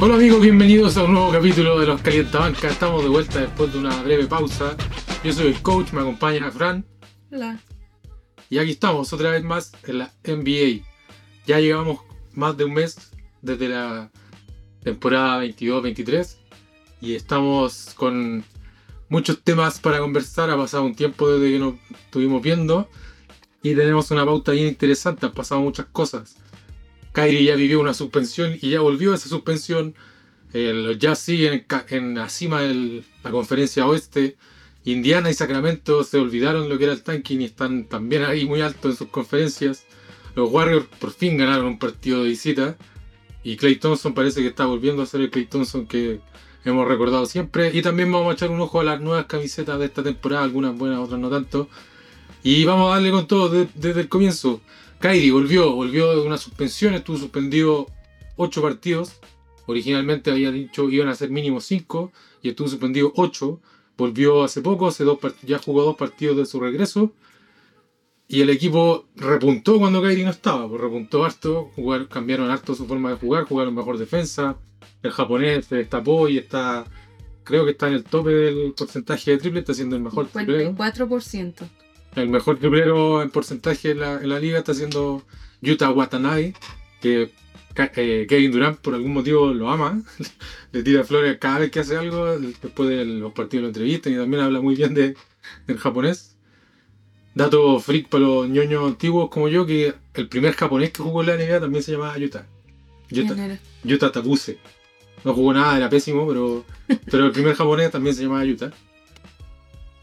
[0.00, 2.72] Hola amigos, bienvenidos a un nuevo capítulo de los Calientabancas.
[2.72, 4.76] Estamos de vuelta después de una breve pausa.
[5.22, 6.84] Yo soy el coach, me acompaña Fran.
[7.30, 7.60] Hola.
[8.50, 10.84] Y aquí estamos otra vez más en la NBA.
[11.46, 12.00] Ya llevamos
[12.32, 14.10] más de un mes desde la
[14.82, 16.36] temporada 22-23
[17.00, 18.44] y estamos con
[19.08, 20.50] muchos temas para conversar.
[20.50, 21.74] Ha pasado un tiempo desde que nos
[22.06, 22.88] estuvimos viendo
[23.62, 25.24] y tenemos una pauta bien interesante.
[25.24, 26.36] Han pasado muchas cosas.
[27.14, 29.94] Kyrie ya vivió una suspensión y ya volvió esa suspensión.
[30.52, 34.36] Los Jazz siguen en, la cima de la conferencia oeste.
[34.84, 38.60] Indiana y Sacramento se olvidaron lo que era el tanking y están también ahí muy
[38.60, 39.86] alto en sus conferencias.
[40.34, 42.76] Los Warriors por fin ganaron un partido de visita.
[43.44, 46.20] Y Clay Thompson parece que está volviendo a ser el Clay Thompson que
[46.64, 47.70] hemos recordado siempre.
[47.72, 50.76] Y también vamos a echar un ojo a las nuevas camisetas de esta temporada, algunas
[50.76, 51.68] buenas, otras no tanto.
[52.42, 54.60] Y vamos a darle con todo desde el comienzo.
[55.04, 57.88] Kyrie volvió, volvió de una suspensión, estuvo suspendido
[58.36, 59.20] 8 partidos.
[59.66, 63.60] Originalmente había dicho iban a ser mínimo 5 y estuvo suspendido 8.
[63.98, 67.12] Volvió hace poco, hace dos ya jugó dos partidos de su regreso.
[68.28, 72.86] Y el equipo repuntó cuando Kyrie no estaba, pues repuntó harto, jugar, cambiaron harto su
[72.86, 74.56] forma de jugar, jugaron mejor defensa.
[75.02, 76.86] El japonés se destapó y está,
[77.42, 80.72] creo que está en el tope del porcentaje de triple, está siendo el mejor triple.
[80.72, 81.83] 4%.
[82.16, 85.22] El mejor triplero en porcentaje en la, liga está siendo
[85.60, 86.54] Yuta Watanabe,
[87.00, 87.32] que
[87.76, 90.00] eh, Kevin Durant por algún motivo lo ama,
[90.72, 94.16] le tira flores cada vez que hace algo, después de los partidos lo entrevistan y
[94.16, 95.16] también habla muy bien de,
[95.66, 96.36] del japonés.
[97.34, 101.26] Dato freak para los ñoños antiguos como yo, que el primer japonés que jugó en
[101.26, 102.46] la NBA también se llamaba Yuta.
[103.10, 104.58] Yuta, Yuta Tabuse.
[105.24, 106.64] No jugó nada, era pésimo, pero,
[107.10, 108.72] pero el primer japonés también se llamaba Yuta.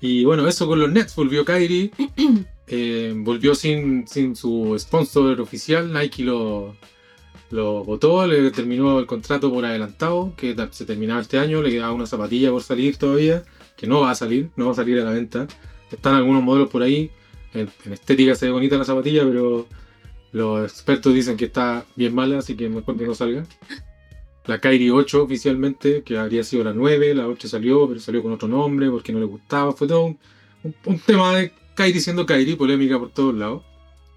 [0.02, 1.16] Y bueno, eso con los Nets.
[1.16, 1.92] Volvió Kyrie.
[2.74, 5.92] Eh, volvió sin, sin su sponsor oficial.
[5.92, 6.78] Nike lo,
[7.50, 8.26] lo votó.
[8.26, 10.34] Le terminó el contrato por adelantado.
[10.38, 11.62] Que se terminaba este año.
[11.62, 13.44] Le quedaba una zapatilla por salir todavía.
[13.76, 14.52] Que no va a salir.
[14.56, 15.48] No va a salir a la venta.
[15.92, 17.12] Están algunos modelos por ahí.
[17.54, 19.26] En, estética se ve bonita la zapatilla.
[19.26, 19.68] Pero
[20.32, 22.38] los expertos dicen que está bien mala.
[22.38, 23.44] Así que mejor que no salga
[24.46, 28.32] la Kairi 8 oficialmente, que habría sido la 9, la 8 salió, pero salió con
[28.32, 29.72] otro nombre porque no le gustaba.
[29.74, 30.16] Fue todo
[30.64, 33.64] un, tema de Kairi siendo Kairi, polémica por todos lados.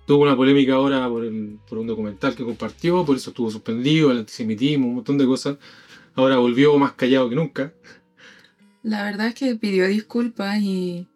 [0.07, 1.25] Tuvo una polémica ahora por,
[1.69, 5.57] por un documental que compartió, por eso estuvo suspendido, el antisemitismo, un montón de cosas.
[6.15, 7.73] Ahora volvió más callado que nunca.
[8.83, 11.09] La verdad es que pidió disculpas y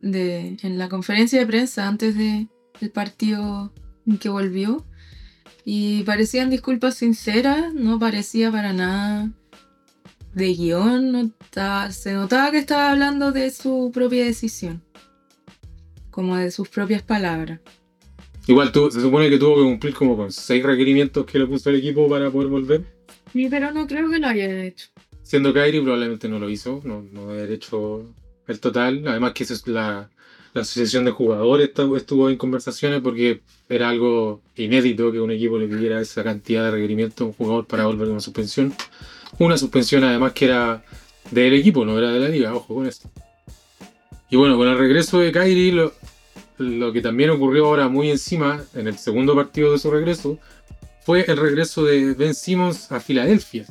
[0.00, 2.48] de, en la conferencia de prensa antes de,
[2.80, 3.72] del partido
[4.06, 4.84] en que volvió,
[5.64, 9.30] y parecían disculpas sinceras, no parecía para nada
[10.34, 11.34] de guion,
[11.90, 14.82] se notaba que estaba hablando de su propia decisión,
[16.10, 17.60] como de sus propias palabras.
[18.46, 21.70] Igual tú, se supone que tuvo que cumplir como con seis requerimientos que le puso
[21.70, 22.84] el equipo para poder volver.
[23.32, 24.88] Sí, pero no creo que lo haya hecho.
[25.22, 28.12] Siendo Kyrie probablemente no lo hizo, no, no haber hecho
[28.48, 29.06] el total.
[29.06, 30.10] Además que esa es la,
[30.52, 35.68] la asociación de jugadores estuvo en conversaciones porque era algo inédito que un equipo le
[35.68, 38.74] pidiera esa cantidad de requerimientos a un jugador para volver a una suspensión.
[39.38, 40.82] Una suspensión además que era
[41.30, 43.08] del equipo, no era de la liga, ojo con esto.
[44.28, 45.92] Y bueno, con el regreso de Kyrie, lo,
[46.58, 50.38] lo que también ocurrió ahora muy encima, en el segundo partido de su regreso,
[51.04, 53.66] fue el regreso de Ben Simmons a Filadelfia.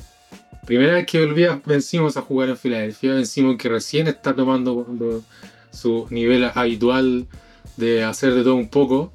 [0.66, 4.34] Primera vez que volvía Ben Simmons a jugar en Filadelfia, Ben Simmons que recién está
[4.34, 5.22] tomando
[5.72, 7.26] su nivel habitual
[7.76, 9.12] de hacer de todo un poco.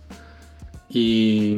[0.90, 1.58] Y,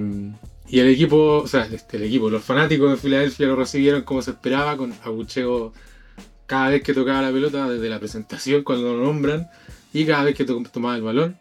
[0.69, 4.21] y el equipo, o sea, este, el equipo, los fanáticos de Filadelfia lo recibieron como
[4.21, 5.73] se esperaba, con abucheo
[6.45, 9.49] cada vez que tocaba la pelota, desde la presentación cuando lo nombran
[9.93, 11.37] y cada vez que tomaba el balón.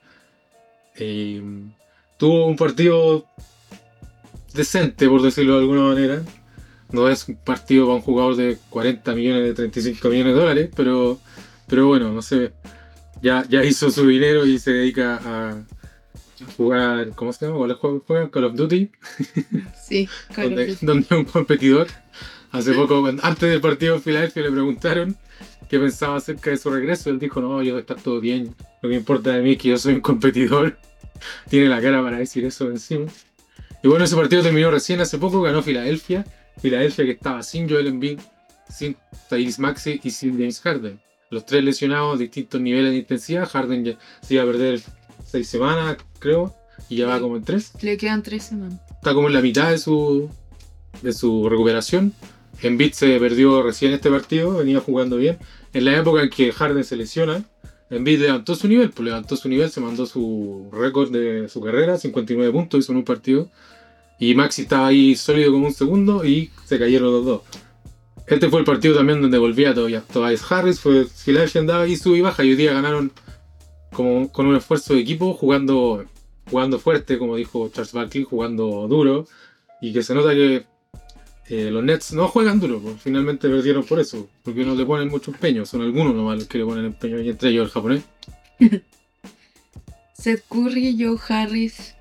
[2.16, 3.26] tuvo un partido
[4.52, 6.22] decente, por decirlo de alguna manera.
[6.92, 10.70] No es un partido para un jugador de 40 millones, de 35 millones de dólares,
[10.74, 11.18] pero,
[11.66, 12.52] pero bueno, no sé
[13.26, 15.64] ya, ya hizo su dinero y se dedica a
[16.56, 17.58] jugar, ¿cómo se llama?
[17.76, 18.30] ¿Cuál juega?
[18.30, 18.90] Call of Duty.
[19.82, 20.86] Sí, Call donde, of Duty.
[20.86, 21.88] Donde un competidor,
[22.52, 25.16] hace poco, antes del partido en Filadelfia, le preguntaron
[25.68, 27.10] qué pensaba acerca de su regreso.
[27.10, 28.54] Él dijo, no, yo estar todo bien.
[28.80, 30.78] Lo que importa de mí es que yo soy un competidor.
[31.50, 33.06] Tiene la cara para decir eso encima.
[33.82, 36.24] Y bueno, ese partido terminó recién hace poco, ganó Filadelfia.
[36.62, 38.20] Filadelfia que estaba sin Joel Embiid,
[38.68, 38.96] sin
[39.28, 41.00] Tyrese Maxey y sin James Harden
[41.36, 43.46] los tres lesionados, distintos niveles de intensidad.
[43.46, 44.80] Harden ya se iba a perder
[45.24, 46.54] seis semanas, creo,
[46.88, 47.72] y ya va como en tres.
[47.82, 48.80] Le quedan tres semanas.
[48.90, 50.30] Está como en la mitad de su,
[51.02, 52.14] de su recuperación.
[52.62, 55.36] Embiid se perdió recién este partido, venía jugando bien.
[55.74, 57.44] En la época en que Harden se lesiona,
[57.90, 61.98] Embiid levantó su nivel, pues levantó su nivel, se mandó su récord de su carrera,
[61.98, 63.50] 59 puntos hizo en un partido.
[64.18, 67.42] Y Maxi estaba ahí sólido como un segundo y se cayeron los dos.
[68.26, 72.16] Este fue el partido también donde volvía todavía Tobias Harris, fue Philadelphia andaba ahí sub
[72.16, 73.12] y baja y hoy día ganaron
[73.92, 76.04] como con un esfuerzo de equipo, jugando,
[76.50, 79.26] jugando fuerte, como dijo Charles Barkley, jugando duro,
[79.80, 80.66] y que se nota que
[81.48, 85.08] eh, los Nets no juegan duro, pues, finalmente perdieron por eso, porque no le ponen
[85.08, 88.02] mucho empeño, son algunos nomás los que le ponen empeño, y entre ellos el japonés.
[90.12, 91.94] Seth Curry, Joe Harris,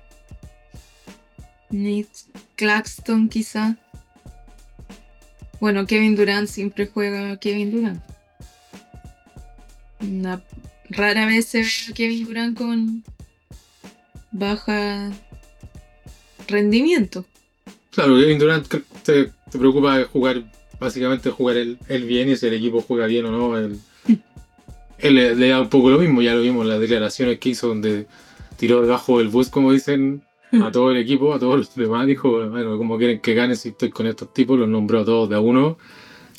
[1.70, 2.08] Nick
[2.56, 3.76] Claxton quizá.
[5.60, 8.02] Bueno, Kevin Durant siempre juega Kevin Durant.
[10.00, 10.42] Una,
[10.90, 13.04] rara vez se ve a Kevin Durant con
[14.32, 15.10] baja
[16.48, 17.24] rendimiento.
[17.90, 18.66] Claro, Kevin Durant
[19.02, 20.44] se, se preocupa de jugar,
[20.78, 23.58] básicamente jugar él, él bien y si el equipo juega bien o no.
[23.58, 23.80] Él,
[24.98, 27.48] él le, le da un poco lo mismo, ya lo vimos en las declaraciones que
[27.50, 28.06] hizo donde
[28.56, 32.30] tiró debajo del bus, como dicen, a todo el equipo, a todos los demás, dijo,
[32.48, 35.36] bueno, como quieren que gane si estoy con estos tipos, los nombró a todos de
[35.36, 35.76] a uno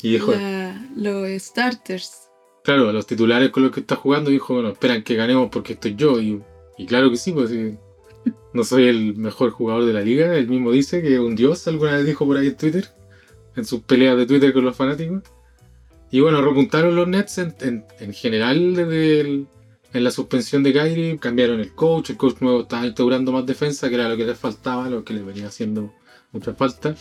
[0.02, 2.30] y dijo, La- los starters.
[2.64, 5.74] claro, a los titulares con los que está jugando, dijo, bueno, esperan que ganemos porque
[5.74, 6.42] estoy yo y,
[6.78, 7.76] y claro que sí, pues sí,
[8.54, 11.94] no soy el mejor jugador de la liga, él mismo dice que un dios, alguna
[11.98, 12.86] vez dijo por ahí en Twitter,
[13.56, 15.24] en sus peleas de Twitter con los fanáticos.
[16.12, 19.48] Y bueno, repuntaron los Nets en, en- en general desde el-
[19.98, 23.90] en la suspensión de Kyrie, cambiaron el coach, el coach nuevo estaba instaurando más defensa,
[23.90, 25.94] que era lo que les faltaba, lo que les venía haciendo
[26.32, 26.96] mucha falta.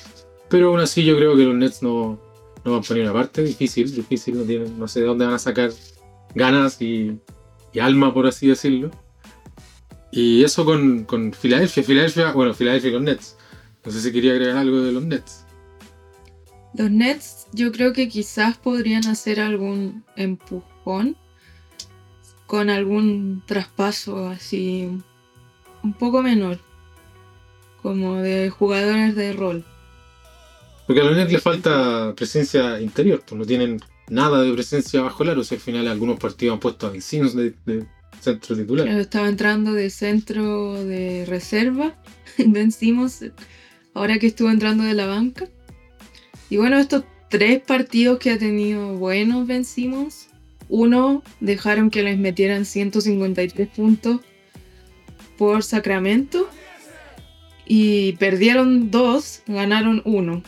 [0.48, 2.20] Pero aún así yo creo que los Nets no,
[2.64, 5.34] no van a poner una parte, difícil, difícil, no, tienen, no sé de dónde van
[5.34, 5.70] a sacar
[6.34, 7.20] ganas y,
[7.81, 8.90] alma, por así decirlo.
[10.10, 13.37] Y eso con, con Filadelfia, Filadelfia, bueno, Filadelfia los Nets.
[13.84, 15.44] No sé si quería agregar algo de los Nets.
[16.75, 21.16] Los Nets yo creo que quizás podrían hacer algún empujón
[22.46, 24.88] con algún traspaso así
[25.82, 26.58] un poco menor,
[27.82, 29.64] como de jugadores de rol.
[30.87, 35.22] Porque a los Nets les falta presencia interior, pues no tienen nada de presencia bajo
[35.22, 35.44] el aro.
[35.44, 37.87] Si al final algunos partidos han puesto a Simmons de, de
[38.20, 38.87] centro titular.
[38.88, 41.94] Estaba entrando de centro de reserva,
[42.38, 43.25] vencimos
[43.94, 45.48] ahora que estuvo entrando de la banca.
[46.50, 50.28] Y bueno, estos tres partidos que ha tenido buenos vencimos.
[50.69, 54.21] Uno, dejaron que les metieran 153 puntos
[55.37, 56.49] por Sacramento.
[57.67, 60.43] Y perdieron dos, ganaron uno.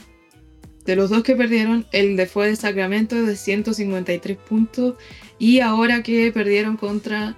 [0.85, 4.95] De los dos que perdieron, el de fue de Sacramento de 153 puntos.
[5.39, 7.37] Y ahora que perdieron contra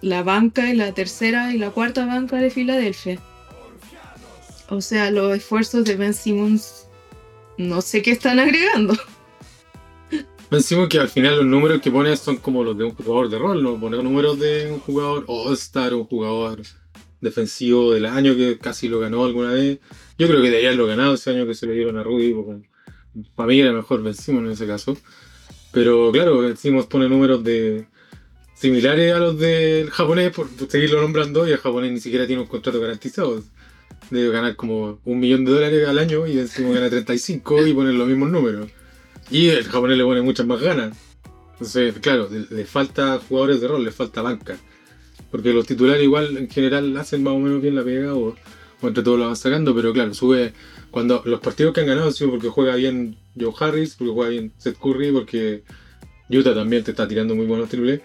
[0.00, 3.20] la banca y la tercera y la cuarta banca de Filadelfia.
[4.68, 6.86] O sea, los esfuerzos de Ben Simmons
[7.58, 8.94] no sé qué están agregando.
[10.52, 13.30] Ben Simmons que al final los números que pone son como los de un jugador
[13.30, 16.60] de rol, no pone números de un jugador All-Star, un jugador
[17.22, 19.78] defensivo del año que casi lo ganó alguna vez.
[20.18, 22.68] Yo creo que debería haberlo ganado ese año que se le dieron a Rudy, porque
[23.34, 24.94] para mí era mejor Ben Simmons en ese caso.
[25.72, 27.86] Pero claro, Ben Simmons pone números de
[28.54, 32.48] similares a los del japonés, por seguirlo nombrando, y el japonés ni siquiera tiene un
[32.48, 33.42] contrato garantizado.
[34.10, 37.96] Debe ganar como un millón de dólares al año y Ben gana 35 y ponen
[37.96, 38.68] los mismos números.
[39.30, 40.96] Y el japonés le pone muchas más ganas.
[41.52, 44.56] Entonces, claro, le, falta jugadores de rol, le falta banca.
[45.30, 48.34] Porque los titulares igual en general hacen más o menos bien la pega o,
[48.82, 50.52] entre todos la van sacando, pero claro, sube
[50.90, 54.52] cuando los partidos que han ganado han porque juega bien Joe Harris, porque juega bien
[54.58, 55.62] Seth Curry, porque
[56.28, 58.00] Utah también te está tirando muy buenos triples.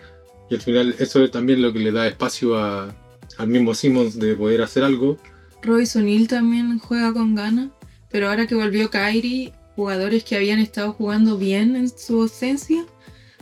[0.49, 2.95] Y al final eso es también lo que le da espacio a-
[3.37, 5.17] al mismo Simmons de poder hacer algo.
[5.63, 7.69] Royce O'Neal también juega con ganas.
[8.09, 12.83] Pero ahora que volvió Kyrie, jugadores que habían estado jugando bien en su ausencia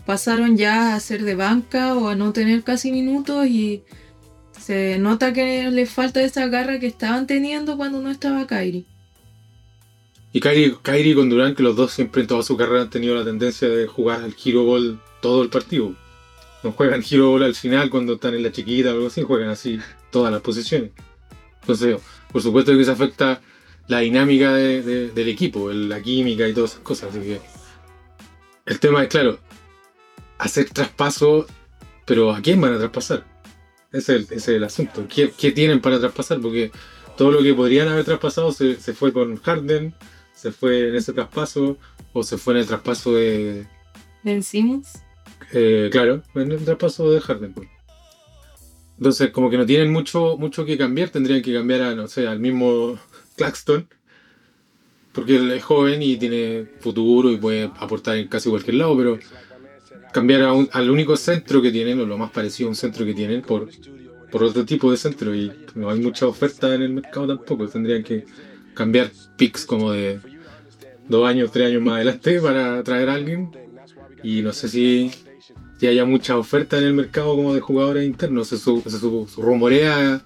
[0.06, 3.84] pasaron ya a ser de banca o a no tener casi minutos y
[4.60, 8.84] se nota que les falta esa garra que estaban teniendo cuando no estaba Kyrie.
[10.34, 13.16] Y Kyrie, Kyrie con Durant, que los dos siempre en toda su carrera han tenido
[13.16, 15.96] la tendencia de jugar al Hero Ball todo el partido.
[16.64, 19.48] No juegan Hero Ball al final cuando están en la chiquita o algo así, juegan
[19.48, 19.80] así
[20.12, 20.92] todas las posiciones.
[21.62, 21.96] Entonces,
[22.30, 23.42] por supuesto que se afecta
[23.88, 27.10] la dinámica de- de- del equipo, la química y todas esas cosas.
[27.12, 27.42] Así que
[28.66, 29.40] el tema es, claro,
[30.38, 31.46] hacer traspaso,
[32.06, 33.24] pero ¿a quién van a traspasar?
[33.92, 35.06] Ese es el, ese es el asunto.
[35.08, 36.42] ¿Qué, qué tienen para traspasar?
[36.42, 36.72] Porque
[37.18, 39.94] todo lo que podrían haber traspasado se, se fue con Harden,
[40.34, 41.78] se fue en ese traspaso,
[42.12, 43.68] o se fue en el traspaso de.
[44.24, 44.88] Vencimos.
[45.54, 47.54] eh, claro, en el traspaso de Harden.
[47.54, 47.70] pues.
[48.98, 52.28] Entonces, como que no tienen mucho, mucho que cambiar, tendrían que cambiar a, no sé,
[52.28, 52.98] al mismo
[53.36, 53.88] Claxton.
[55.14, 59.20] Porque él es joven y tiene futuro y puede aportar en casi cualquier lado, pero
[60.12, 63.06] cambiar a un- al único centro que tienen, o lo más parecido a un centro
[63.06, 63.70] que tienen, por,
[64.32, 65.34] por otro tipo de centro.
[65.34, 67.68] Y no hay mucha oferta en el mercado tampoco.
[67.68, 68.26] Tendrían que
[68.74, 70.20] cambiar picks como de,
[71.08, 73.52] dos años, tres años más adelante para traer a alguien.
[74.24, 75.12] Y no sé si,
[75.80, 78.50] si haya mucha oferta en el mercado como de jugadores internos.
[78.50, 80.22] Se, su- se su- su rumorea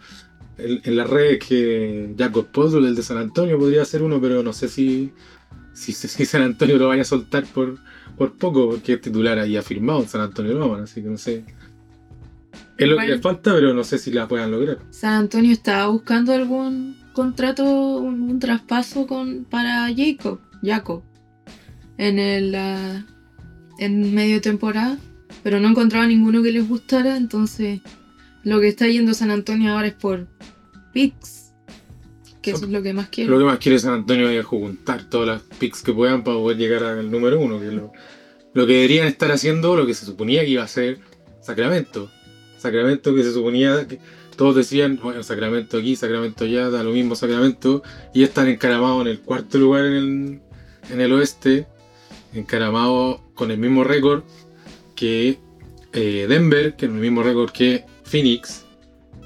[0.60, 4.44] en, en las redes que Jacob Podol, el de San Antonio, podría ser uno, pero
[4.44, 5.12] no sé si,
[5.74, 7.78] si, si San Antonio lo vaya a soltar por,
[8.18, 11.46] por poco, porque es titular ahí afirmado en San Antonio Loman, así que no sé.
[12.78, 14.80] Es lo que les falta, pero no sé si la puedan lograr.
[14.90, 17.64] San Antonio estaba buscando algún contrato,
[17.98, 21.04] un, un traspaso con, para Jacob, Jacob,
[21.98, 23.06] en el ah,
[23.80, 24.98] en medio temporada,
[25.44, 27.82] pero no encontraba ninguno que les gustara, entonces
[28.44, 30.28] lo que está yendo San Antonio ahora es por
[30.94, 31.54] picks,
[32.42, 33.32] que eso es lo que más quiero.
[33.32, 36.58] Lo que más quiere San Antonio es juntar todas las picks que puedan para poder
[36.58, 37.92] llegar al número uno, que es lo,
[38.54, 41.00] lo que deberían estar haciendo, lo que se suponía que iba a ser
[41.42, 42.10] Sacramento.
[42.58, 44.00] Sacramento que se suponía que
[44.36, 49.08] todos decían, bueno, Sacramento aquí, Sacramento allá, da lo mismo Sacramento, y están encaramados en
[49.08, 50.42] el cuarto lugar en el,
[50.92, 51.68] en el oeste,
[52.34, 54.24] encaramados con el mismo récord
[54.96, 55.40] que
[55.94, 58.66] eh, Denver, que es el mismo récord que Phoenix,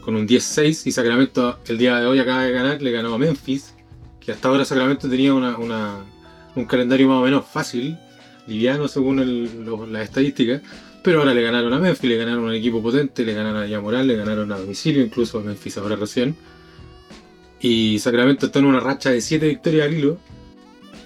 [0.01, 3.17] con un 10-6 y Sacramento el día de hoy acaba de ganar, le ganó a
[3.17, 3.73] Memphis,
[4.19, 7.97] que hasta ahora Sacramento tenía un calendario más o menos fácil,
[8.47, 10.61] liviano según el- lo- las estadísticas,
[11.03, 13.67] pero ahora le ganaron a Memphis, le ganaron a un equipo potente, le ganaron a
[13.67, 16.35] Yamoral, le ganaron a domicilio, incluso a Memphis ahora recién.
[17.61, 20.17] Y Sacramento está en una racha de 7 victorias al hilo.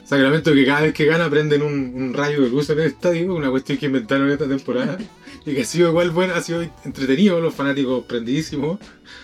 [0.06, 3.50] Sacramento que cada vez que gana prenden un, rayo de luz en el estadio, una
[3.52, 4.98] cuestión que inventaron esta temporada.
[5.48, 8.80] Y que ha sido igual bueno, ha sido entretenido, los fanáticos prendidísimos.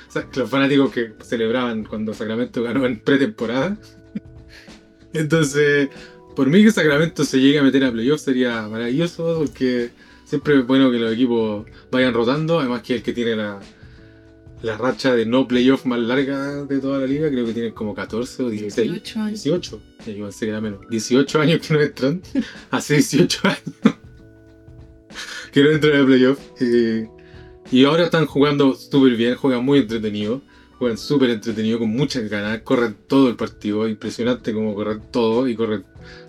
[0.07, 3.77] O sea, los fanáticos que celebraban cuando Sacramento ganó en pretemporada.
[5.13, 5.89] Entonces,
[6.33, 9.89] por mí que Sacramento se llegue a meter a playoffs sería maravilloso, porque
[10.23, 13.59] siempre es bueno que los equipos vayan rotando, además que el que tiene la,
[14.61, 17.93] la racha de no playoff más larga de toda la liga, creo que tienen como
[17.93, 18.89] 14 o 16.
[18.89, 19.43] 18 años.
[19.43, 20.79] 18, ya yo pensé que era menos.
[20.89, 22.21] 18 años que no entran.
[22.71, 23.97] Hace 18 años
[25.53, 26.39] que no entran en playoff.
[26.59, 27.07] Eh,
[27.71, 30.41] y ahora están jugando súper bien, juegan muy entretenido.
[30.79, 32.61] Juegan súper entretenido, con muchas ganas.
[32.61, 33.87] Corren todo el partido.
[33.87, 35.85] Impresionante como corren todo y corren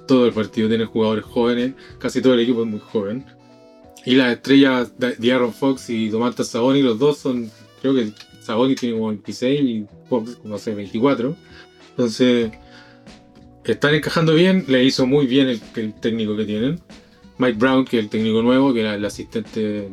[0.06, 0.68] todo el partido.
[0.68, 1.72] Tienen jugadores jóvenes.
[1.98, 3.24] Casi todo el equipo es muy joven.
[4.04, 7.50] Y las estrellas de Aaron Fox y Domantas Saboni, los dos son.
[7.80, 8.12] Creo que
[8.42, 11.34] Saboni tiene como 26 y Fox, no sé, 24.
[11.90, 12.52] Entonces,
[13.64, 14.66] están encajando bien.
[14.68, 16.80] Le hizo muy bien el técnico que tienen.
[17.38, 19.88] Mike Brown, que es el técnico nuevo, que era el asistente,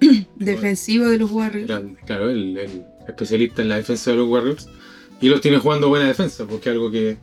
[0.36, 1.70] Defensivo de los Warriors.
[1.70, 4.68] era, claro, el, el especialista en la defensa de los Warriors.
[5.20, 7.16] Y los tiene jugando buena defensa, porque algo que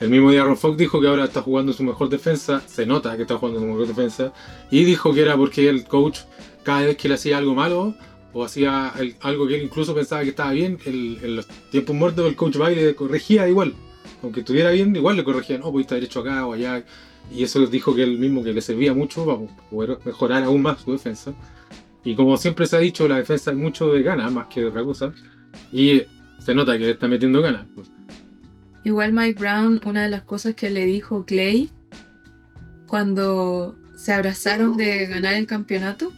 [0.00, 2.60] el mismo día Aaron Fox dijo que ahora está jugando su mejor defensa.
[2.66, 4.32] Se nota que está jugando su mejor defensa.
[4.70, 6.20] Y dijo que era porque el coach,
[6.64, 7.94] cada vez que le hacía algo malo,
[8.32, 11.94] o hacía el- algo que él incluso pensaba que estaba bien, el- en los tiempos
[11.94, 13.74] muertos el coach va y le corregía igual.
[14.22, 16.84] Aunque estuviera bien, igual le corregían, no, pudiste haber hecho acá o allá.
[17.34, 19.38] Y eso dijo que él mismo que le servía mucho para
[19.70, 21.34] poder mejorar aún más su defensa.
[22.04, 24.66] Y como siempre se ha dicho, la defensa es mucho de ganas más que de
[24.66, 25.12] otra cosa.
[25.72, 26.02] Y
[26.38, 27.66] se nota que le está metiendo ganas.
[27.74, 27.90] pues.
[28.84, 31.70] Igual Mike Brown, una de las cosas que le dijo Clay
[32.86, 36.12] cuando se abrazaron de ganar el campeonato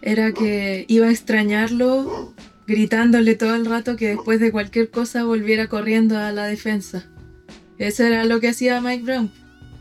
[0.00, 2.32] era que iba a extrañarlo
[2.68, 7.06] gritándole todo el rato que después de cualquier cosa volviera corriendo a la defensa.
[7.78, 9.30] Eso era lo que hacía Mike Brown,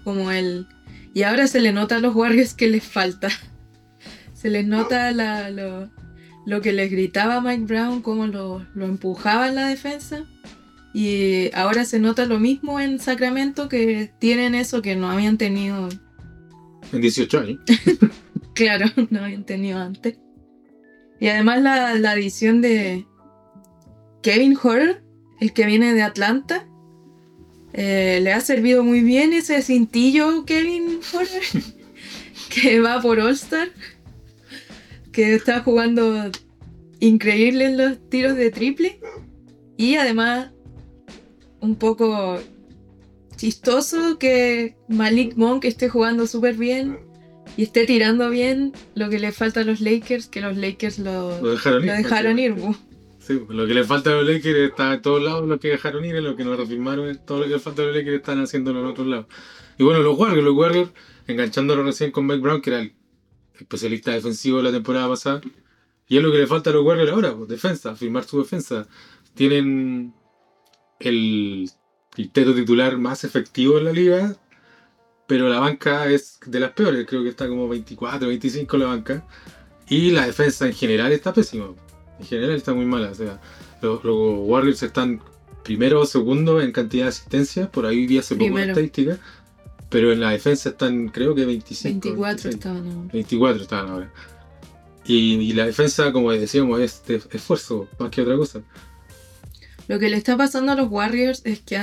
[0.06, 0.68] como él.
[1.14, 3.28] Y ahora se le nota a los Warriors que les falta.
[4.34, 5.90] Se les nota la- lo,
[6.46, 10.24] lo que les gritaba Mike Brown, cómo lo, lo empujaba en la defensa.
[10.94, 15.90] Y ahora se nota lo mismo en Sacramento, que tienen eso que no habían tenido,
[16.94, 17.60] En 18 años.
[18.56, 20.18] claro, no habían tenido antes.
[21.20, 23.06] Y además la, la adición de
[24.22, 25.02] Kevin Horror,
[25.42, 26.68] el que viene de Atlanta,
[27.78, 31.64] eh, le ha servido muy bien ese cintillo Kevin Horror,
[32.50, 33.68] que va por All Star,
[35.12, 36.32] que está jugando
[37.02, 39.00] increíble en los tiros de triple.
[39.78, 40.52] Y además,
[41.60, 42.40] un poco
[43.36, 46.98] chistoso que Malik Monk esté jugando súper bien
[47.58, 51.42] y esté tirando bien lo que le falta a los Lakers, que los Lakers lo,
[51.42, 51.92] Lo dejaron ir.
[51.92, 52.56] dejaron ir.
[53.26, 56.06] Sí, lo que le falta a los Lakers está en todos lados, lo que dejaron
[56.06, 58.40] ir, es lo que nos refirmaron, todo lo que le falta a los Lakers están
[58.40, 59.26] haciéndolo en otros lados.
[59.80, 60.92] Y bueno, los Warriors, los Warriors,
[61.26, 62.94] enganchándolo recién con Mike Brown, que era el
[63.60, 65.42] especialista defensivo de la temporada pasada,
[66.08, 68.88] y es lo que le falta a los Warriors ahora, pues, defensa, firmar su defensa.
[69.34, 70.14] Tienen
[71.00, 71.68] el
[72.16, 74.36] quinteto titular más efectivo en la liga,
[75.26, 79.28] pero la banca es de las peores, creo que está como 24, 25 la banca,
[79.90, 81.74] y la defensa en general está pésima.
[82.20, 83.10] En general está muy mala.
[83.12, 83.40] O sea,
[83.82, 85.22] los, los Warriors están
[85.64, 87.70] primero o segundo en cantidad de asistencias.
[87.70, 88.70] Por ahí vi hace poco Primero.
[88.72, 89.18] estadística.
[89.90, 91.94] pero en la defensa están creo que 25.
[91.94, 92.54] 24 26.
[92.56, 93.10] estaban ahora.
[93.14, 94.14] 24 estaban ahora.
[95.06, 98.62] Y, y la defensa, como decíamos, es de esfuerzo, más que otra cosa.
[99.88, 101.80] Lo que le está pasando a los Warriors es que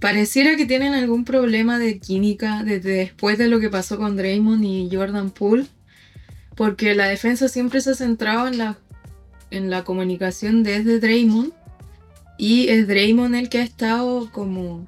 [0.00, 4.64] pareciera que tienen algún problema de química desde después de lo que pasó con Draymond
[4.64, 5.66] y Jordan Poole.
[6.56, 8.78] Porque la defensa siempre se ha centrado en la,
[9.50, 11.52] en la comunicación desde Draymond.
[12.38, 14.86] Y es Draymond el que ha estado como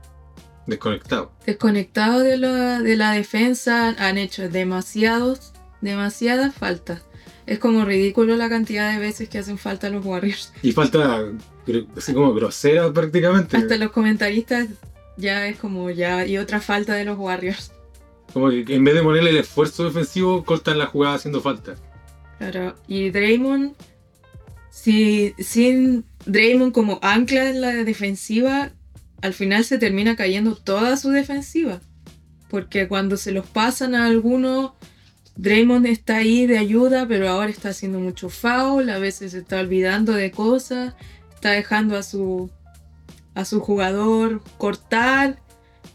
[0.67, 1.33] Desconectado.
[1.47, 3.95] desconectado de la, de la defensa.
[3.99, 7.03] Han hecho demasiados, demasiadas faltas.
[7.47, 10.53] Es como ridículo la cantidad de veces que hacen falta los Warriors.
[10.63, 11.25] Y falta,
[11.97, 13.57] así como grosera prácticamente.
[13.57, 14.69] Hasta los comentaristas
[15.17, 17.73] ya es como ya y otra falta de los Warriors.
[18.35, 21.77] Como que en vez de ponerle el esfuerzo defensivo, cortan la jugada haciendo falta.
[22.37, 23.73] Claro, y Draymond,
[24.81, 28.71] si, sin Draymond como ancla en la defensiva,
[29.23, 31.81] al final se termina cayendo toda su defensiva.
[32.49, 34.77] Porque cuando se los pasan a alguno,
[35.35, 39.59] Draymond está ahí de ayuda, pero ahora está haciendo mucho foul, a veces se está
[39.59, 40.95] olvidando de cosas,
[41.35, 42.49] está dejando a su,
[43.35, 45.43] a su jugador cortar.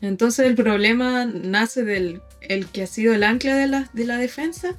[0.02, 4.18] Entonces el problema nace del el que ha sido el ancla de la, de la
[4.18, 4.76] defensa,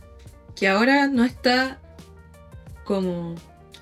[0.54, 1.80] que ahora no está
[2.84, 3.34] como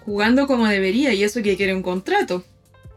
[0.05, 2.45] jugando como debería y eso que quiere un contrato.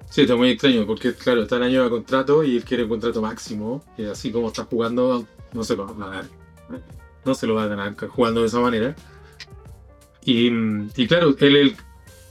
[0.10, 2.90] Sí, está muy extraño, porque claro, está en año de contrato y él quiere un
[2.90, 3.84] contrato máximo.
[3.98, 6.26] Y así como está jugando, no se lo va a ganar.
[7.26, 8.96] No se lo va a ganar jugando de esa manera.
[10.24, 10.50] Y,
[11.08, 11.76] claro, él, el-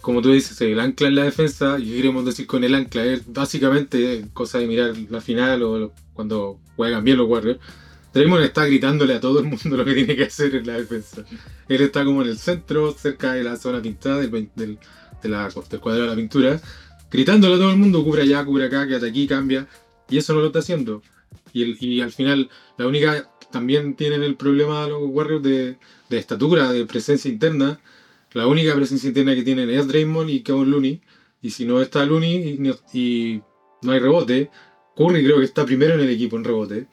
[0.01, 3.33] como tú dices, el ancla en la defensa, y queremos decir con el ancla, es
[3.33, 7.59] básicamente cosa de mirar la final o cuando juegan bien los Warriors.
[8.15, 11.25] Draymond está gritándole a todo el mundo lo que tiene que hacer en la defensa.
[11.69, 14.79] Él está como en el centro, cerca de la zona pintada, del, del,
[15.23, 16.61] de la- de la pintura,
[17.11, 19.67] gritándole a todo el mundo, cubre allá, cubre acá, quédate aquí, cambia.
[20.09, 21.03] Y eso no lo está haciendo.
[21.53, 25.77] Y, al final, la única, también tienen el problema los Warriors de,
[26.11, 27.81] de estatura, de presencia interna.
[28.33, 31.01] La única presencia interna que tienen es Draymond y Kevin Looney.
[31.43, 32.59] Y si no está Looney
[32.93, 33.43] y y
[33.83, 34.51] no hay rebote,
[34.97, 36.87] Curry creo que está primero en el equipo en rebote.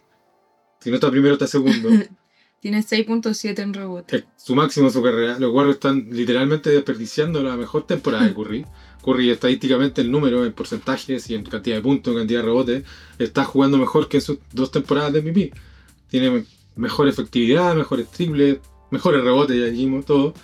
[0.81, 1.89] Si no está primero, está segundo.
[2.59, 4.17] Tiene 6.7 en rebote.
[4.17, 5.39] Es su máximo en su carrera.
[5.39, 8.65] Los Warriors están literalmente desperdiciando la mejor temporada de Curry.
[9.03, 12.83] Curry estadísticamente el número en porcentajes y en cantidad de puntos, en cantidad de rebotes,
[13.17, 15.51] está jugando mejor que en sus dos temporadas de MVP.
[16.07, 18.59] Tiene mejor efectividad, mejores triples,
[18.91, 20.35] mejores rebotes, ya dijimos todo.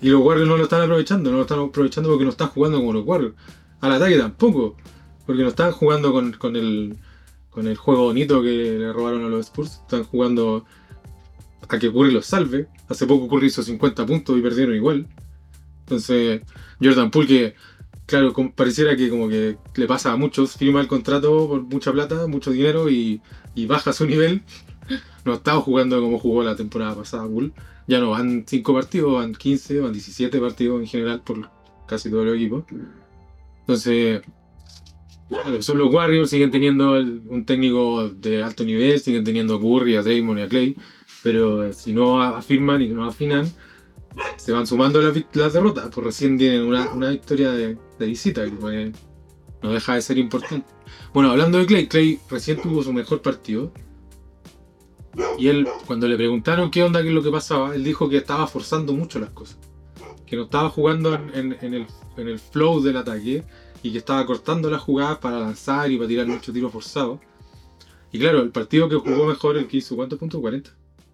[0.00, 2.78] Y los Warriors no lo están aprovechando, no lo están aprovechando porque no están jugando
[2.78, 3.34] como los Warriors.
[3.82, 4.76] Al ataque tampoco,
[5.26, 6.96] porque no están jugando con, con el,
[7.50, 9.80] con el juego bonito que le robaron a los Spurs.
[9.82, 10.64] Están jugando
[11.68, 12.68] a que Curry los salve.
[12.88, 15.06] Hace poco Curry hizo 50 puntos y perdieron igual.
[15.80, 16.42] Entonces,
[16.80, 17.54] Jordan Poole que,
[18.06, 22.26] claro, pareciera que como que le pasa a muchos, firma el contrato por mucha plata,
[22.28, 23.20] mucho dinero y,
[23.54, 24.42] y baja su nivel.
[25.22, 27.52] No estaba jugando como jugó la temporada pasada Poole.
[27.86, 31.50] Ya no van 5 partidos, van 15, van 17 partidos en general por
[31.86, 32.64] casi todos los equipos.
[33.60, 34.22] Entonces,
[35.30, 39.60] claro, son los Warriors, siguen teniendo el- un técnico de alto nivel, siguen teniendo a
[39.60, 40.76] Curry, a Draymond y a Clay.
[41.22, 43.50] Pero eh, si no afirman y no afinan,
[44.36, 45.88] se van sumando las, las derrotas.
[45.94, 48.92] Pues recién tienen una, una victoria de, de visita, que
[49.62, 50.66] no deja de ser importante.
[51.14, 53.72] Bueno, hablando de Clay, Clay recién tuvo su mejor partido.
[55.38, 58.16] Y él, cuando le preguntaron qué onda, qué es lo que pasaba, él dijo que
[58.16, 59.58] estaba forzando mucho las cosas.
[60.24, 63.44] Que no estaba jugando en, en- en el, en el flow del ataque
[63.82, 67.20] y que estaba cortando las jugadas para lanzar y para tirar muchos tiros forzados.
[68.12, 70.40] Y claro, el partido que jugó mejor, el que hizo, ¿cuántos puntos?
[70.40, 70.70] 40.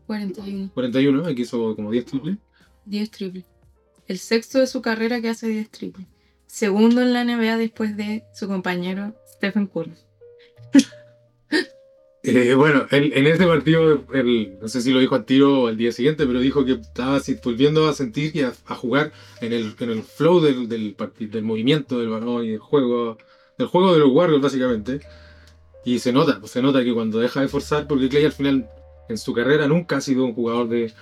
[0.06, 0.70] 41.
[0.72, 2.36] 41, el que hizo como 10 triples.
[2.86, 3.44] 10 triples.
[4.06, 6.06] El sexto de su carrera que hace 10 triples.
[6.46, 9.92] Segundo en la NBA después de su compañero Stephen Curry.
[12.28, 14.04] Eh, bueno, él- en ese partido,
[14.60, 17.16] no sé si lo dijo al tiro o al día siguiente, pero dijo que estaba
[17.16, 20.96] así, volviendo a sentir y a, a jugar en el, en el flow del, del,
[21.18, 23.16] del movimiento del balón y del juego,
[23.58, 25.00] del juego de los Warriors básicamente.
[25.84, 28.68] Y se nota, pues se nota que cuando deja de forzar, porque Clay al final
[29.08, 30.92] en su carrera nunca ha sido un jugador de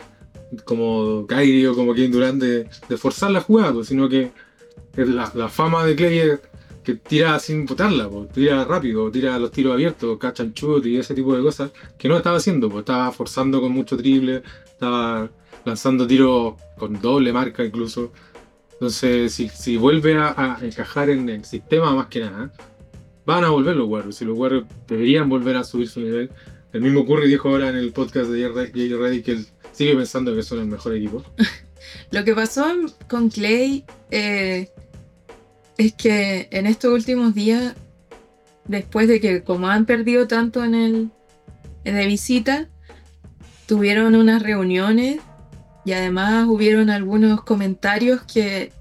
[0.65, 4.31] como Kyrie o como Kevin Durant de, de forzar la jugada, pues, sino que
[4.95, 6.41] la, la fama de Clay es
[6.85, 11.15] que tira sin botarla, tira rápido, tira los tiros abiertos, catch and shoot y ese
[11.15, 15.31] tipo de cosas, que no estaba haciendo, estaba forzando con mucho triple, estaba
[15.65, 18.13] lanzando tiros con doble marca incluso.
[18.73, 22.53] Entonces, si, si vuelve a, encajar en el sistema más que nada,
[23.25, 26.31] van a volver los Warriors, y los Warriors deberían volver a subir su nivel.
[26.73, 30.35] El mismo Curry dijo ahora en el podcast de Jay Reddick que él sigue pensando
[30.35, 31.25] que son el mejor equipo.
[32.11, 32.67] Lo que pasó
[33.09, 34.69] con Clay eh,
[35.79, 37.75] es que en estos últimos días,
[38.67, 41.11] después de que como han perdido tanto en el
[41.85, 42.69] de visita,
[43.67, 45.21] tuvieron unas reuniones
[45.85, 48.73] y además hubieron algunos comentarios que,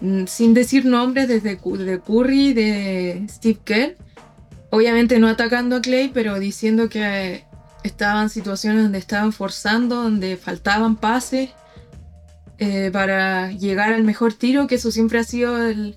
[0.00, 3.96] mm, sin decir nombres, desde de Curry, de Steve Kerr,
[4.70, 7.44] obviamente no atacando a Clay, pero diciendo que
[7.84, 11.50] estaban situaciones donde estaban forzando, donde faltaban pases
[12.58, 15.96] eh, para llegar al mejor tiro, que eso siempre ha sido el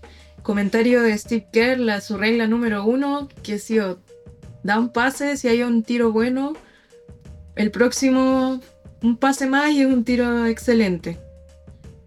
[0.50, 4.00] comentario de Steve Kerr, la, su regla número uno, que ha sido,
[4.64, 6.54] da un pase, si hay un tiro bueno,
[7.56, 8.60] el próximo
[9.04, 11.20] un pase más y es un tiro excelente.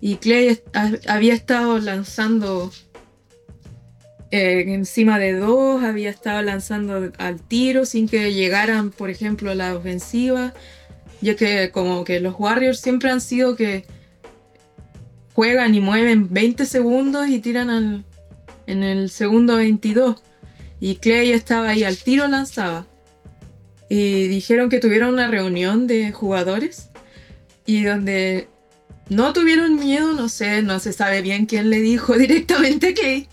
[0.01, 0.61] Y Clay
[1.07, 2.73] había estado lanzando
[4.33, 9.55] eh, encima de dos, había estado lanzando al tiro sin que llegaran, por ejemplo, a
[9.55, 10.53] la ofensiva.
[11.21, 13.85] Ya que como que los Warriors siempre han sido que
[15.33, 18.05] juegan y mueven 20 segundos y tiran
[18.67, 20.23] en el segundo 22.
[20.81, 22.87] Y Clay estaba ahí al tiro lanzaba
[23.89, 26.89] y dijeron que tuvieron una reunión de jugadores
[27.67, 28.49] y donde
[29.11, 33.29] no tuvieron miedo, no sé, no se sabe bien quién le dijo directamente a Clay,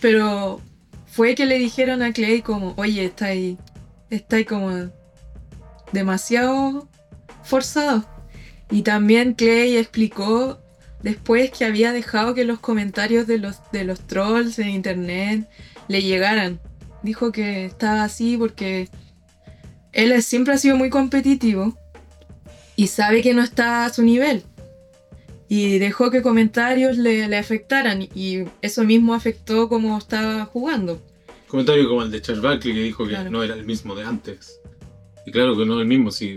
[0.00, 0.60] pero
[1.06, 3.58] fue que le dijeron a Clay como, oye, está ahí,
[4.08, 4.90] está ahí como
[5.92, 6.88] demasiado
[7.42, 8.06] forzado.
[8.70, 10.60] Y también Clay explicó
[11.04, 15.46] después que había dejado que los comentarios de los, de los trolls en internet
[15.86, 16.58] le llegaran.
[17.02, 18.88] Dijo que estaba así porque
[19.92, 21.78] él siempre ha sido muy competitivo
[22.74, 24.44] y sabe que no está a su nivel.
[25.46, 31.02] Y dejó que comentarios le, afectaran y eso mismo afectó como estaba jugando.
[31.48, 34.58] Comentario como el de Charles Barkley que dijo que no era el mismo de antes.
[35.26, 36.36] Y claro que no es el mismo, si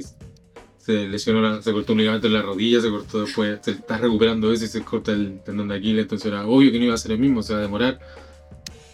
[0.88, 4.54] se lesionó, se cortó un ligamento en la rodilla, se cortó después, se está recuperando
[4.54, 6.98] eso y se corta el tendón de Aquiles, entonces era obvio que no iba a
[6.98, 8.00] ser el mismo, se va a demorar.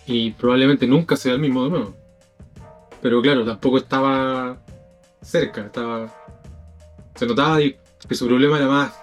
[0.07, 1.95] Y probablemente nunca sea el mismo de nuevo.
[2.99, 4.59] Pero claro, tampoco estaba
[5.21, 6.11] cerca, estaba.
[7.13, 8.93] Se notaba que su problema era más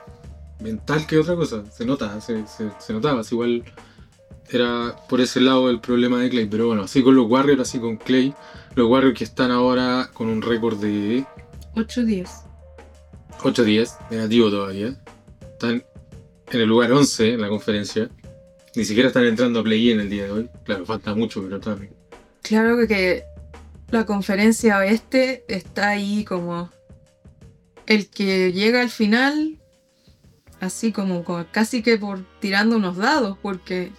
[0.59, 1.64] mental que otra cosa.
[1.70, 2.42] Se nota, se,
[2.92, 3.22] notaba.
[3.31, 3.62] igual
[4.48, 6.46] era por ese lado el problema de Clay.
[6.46, 8.35] Pero bueno, así con los Warriors, así con Clay.
[8.74, 11.24] Los Warriors que están ahora con un récord de.
[11.76, 12.49] 8-10.
[13.42, 14.96] 8-10, negativo todavía.
[15.40, 15.85] Están
[16.50, 18.09] en el lugar 11 en la conferencia.
[18.74, 20.50] Ni siquiera están entrando a play en el día de hoy.
[20.64, 21.92] Claro, falta mucho, pero también.
[22.42, 23.24] Claro que
[23.90, 26.70] la conferencia oeste está ahí como
[27.87, 29.59] el que llega al final,
[30.61, 33.90] así como, casi que por tirando unos dados, porque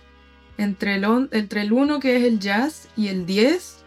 [0.57, 3.77] entre el, entre el 1 que es el Jazz y el 10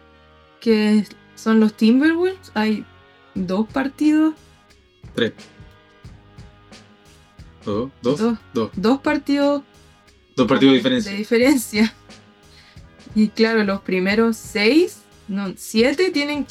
[0.60, 2.84] que son los Timberwolves, hay
[3.34, 4.34] dos partidos.
[5.14, 5.32] Tres.
[7.64, 7.90] ¿Dos?
[8.02, 8.38] ¿Dos?
[8.52, 9.00] Dos, dos.
[9.00, 9.62] partidos.
[10.36, 11.12] Dos partidos de diferencia.
[11.12, 11.94] De diferencia.
[13.14, 16.46] Y claro, los primeros seis no, siete tienen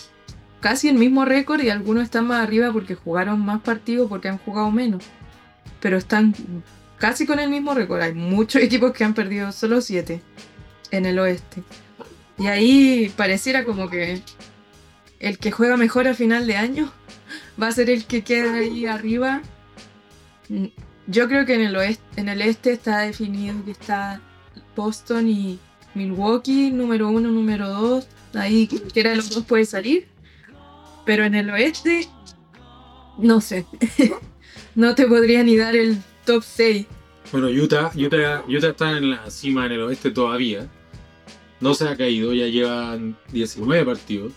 [0.61, 4.37] casi el mismo récord y algunos están más arriba porque jugaron más partidos porque han
[4.37, 5.03] jugado menos.
[5.81, 6.33] Pero están
[6.97, 8.01] casi con el mismo récord.
[8.01, 10.21] Hay muchos equipos que han perdido solo siete
[10.89, 11.63] en el oeste.
[12.37, 14.21] Y ahí pareciera como que
[15.23, 16.91] el que juega mejor a final de año
[17.59, 19.41] va a ser el que queda ahí arriba.
[21.07, 24.19] Yo creo que en el oeste, en el este está definido que está
[24.75, 25.59] Boston y
[25.95, 28.07] Milwaukee, número uno, número dos.
[28.33, 30.07] Ahí cualquiera de los dos puede salir.
[31.05, 32.09] Pero en el oeste,
[33.17, 33.65] no sé.
[34.75, 36.85] no te podría ni dar el top 6.
[37.31, 40.69] Bueno, Utah, Utah, Utah está en la cima en el oeste todavía.
[41.61, 44.33] No se ha caído, ya llevan 19 partidos.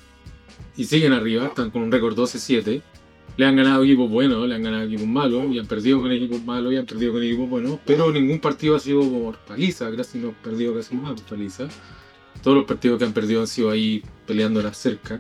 [0.76, 2.82] Y siguen arriba, están con un récord 12-7.
[3.36, 6.44] Le han ganado equipos buenos, le han ganado equipos malos, y han perdido con equipos
[6.44, 7.78] malos, y han perdido con equipos buenos.
[7.84, 11.68] Pero ningún partido ha sido por paliza, casi no han perdido casi más paliza.
[12.42, 15.18] Todos los partidos que han perdido han sido ahí peleando la cerca.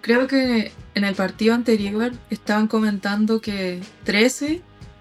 [0.00, 4.60] Creo que en el partido anterior estaban comentando que 13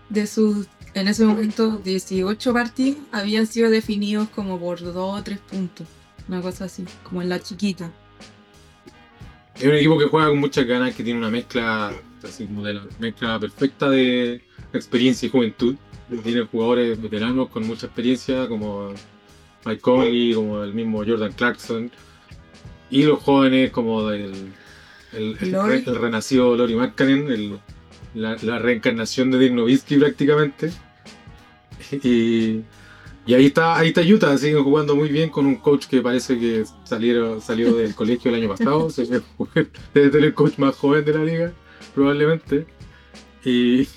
[0.09, 5.39] de sus, en ese momento, 18 partidos habían sido definidos como por 2 o 3
[5.39, 5.87] puntos.
[6.27, 7.91] Una cosa así, como en la chiquita.
[9.62, 11.93] Es un equipo que juega con muchas ganas, que tiene una mezcla,
[12.24, 14.41] así como de la mezcla perfecta de
[14.74, 15.76] experiencia y juventud.
[16.24, 18.91] Tiene jugadores veteranos con mucha experiencia, como
[19.63, 21.91] Mike Conley, como el mismo Jordan Clarkson,
[22.89, 24.52] y los jóvenes como el,
[25.13, 27.60] el, renacido Lori Markkanen,
[28.15, 30.71] la, reencarnación de Dirk prácticamente.
[32.04, 32.62] Y,
[33.27, 36.65] ahí está, ahí está Utah, siguen jugando muy bien con un coach que parece que
[36.84, 38.89] salieron, salió del colegio el año pasado,
[39.93, 41.53] debe ser el coach más joven de la liga,
[41.93, 42.65] probablemente.
[43.43, 43.88] Y,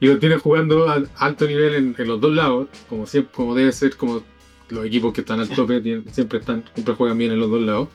[0.00, 3.72] lo tiene jugando a alto nivel en, en, los dos lados, como siempre, como debe
[3.72, 4.22] ser, como
[4.68, 5.80] los equipos que están al tope
[6.12, 7.88] siempre están siempre juegan bien en los dos lados.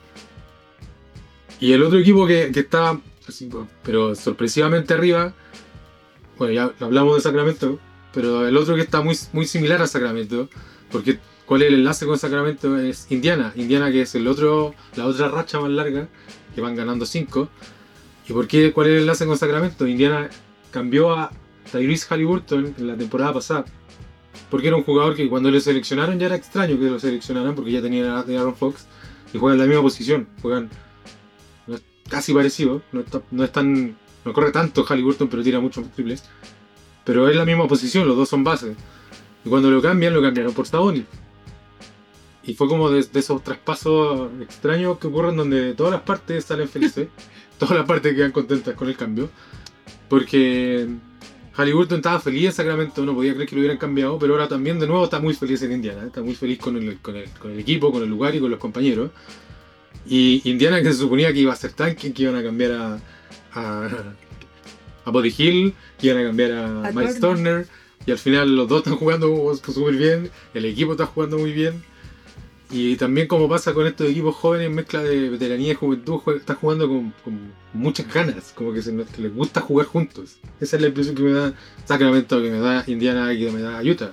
[1.60, 5.34] Y el otro equipo que, está así, po, pero sorpresivamente arriba,
[6.38, 7.80] bueno, ya hablamos de Sacramento,
[8.14, 10.50] pero el otro que está muy, muy similar a Sacramento,
[10.92, 12.78] porque ¿cuál es el enlace con Sacramento?
[12.78, 16.08] Es Indiana, Indiana que es el otro, la otra racha más larga,
[16.54, 17.50] que van ganando 5.
[18.28, 18.72] ¿Y por qué?
[18.72, 19.88] ¿Cuál es el enlace con Sacramento?
[19.88, 20.30] Indiana
[20.72, 21.32] cambió a
[21.72, 23.66] Tyrese Halliburton en la temporada pasada.
[24.50, 27.72] Porque era un jugador que cuando le seleccionaron ya era extraño que lo seleccionaran porque
[27.72, 28.86] ya tenían a Aaron Fox
[29.34, 30.28] y juegan la misma posición.
[30.42, 30.70] Juegan
[32.10, 32.82] casi parecido.
[32.92, 33.98] No, no es tan.
[34.24, 36.24] No corre tanto Halliburton, pero tira muchos triples.
[37.04, 38.76] Pero es la misma posición, los dos son bases.
[39.44, 41.06] Y cuando lo cambian, lo cambiaron por Sabonis.
[42.44, 46.68] Y fue como de, de esos traspasos extraños que ocurren donde todas las partes salen
[46.68, 47.08] felices.
[47.58, 49.30] todas las partes quedan contentas con el cambio.
[50.10, 50.88] Porque
[51.54, 54.80] Halliburton estaba feliz en Sacramento, no podía creer que lo hubieran cambiado, pero ahora también
[54.80, 56.06] de nuevo está muy feliz en Indiana.
[56.06, 58.50] Está muy feliz con el, con, el, con el equipo, con el lugar y con
[58.50, 59.12] los compañeros.
[60.06, 63.00] Y Indiana que se suponía que iba a ser tanque, que iban a cambiar a,
[63.54, 63.90] a,
[65.06, 67.66] a Body Hill, que iban a cambiar a, A Miles Turner.
[67.66, 67.68] Turner.
[68.06, 71.84] Y al final los dos están jugando súper bien, el equipo está jugando muy bien.
[72.74, 76.56] Y también como pasa con estos equipos jóvenes, mezcla de veteranía y juventud, jue- están
[76.56, 80.38] jugando con, con muchas ganas, como que, se, que les gusta jugar juntos.
[80.60, 81.54] Esa es la impresión que me da
[81.86, 84.12] Sacramento, que me da Indiana y que me da Utah.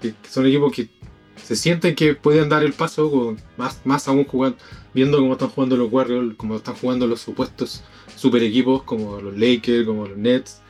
[0.00, 0.88] Que, que son equipos que
[1.36, 4.56] se sienten que pueden dar el paso, con más, más aún jugando,
[4.94, 7.82] viendo cómo están jugando los Warriors, cómo están jugando los supuestos
[8.22, 10.60] super equipos como los Lakers, como los Nets,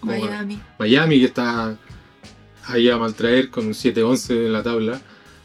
[0.00, 0.60] como Miami.
[0.78, 1.76] Miami que está
[2.66, 5.00] ahí a maltraer con un 7-11 en la tabla.